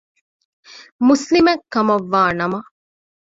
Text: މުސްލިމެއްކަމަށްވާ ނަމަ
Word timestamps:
މުސްލިމެއްކަމަށްވާ 1.07 2.21
ނަމަ 2.39 2.59